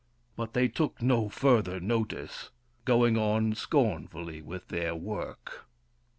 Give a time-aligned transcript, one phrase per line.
[0.35, 2.49] But they took no further notice,
[2.85, 5.67] going on scornfully with their work.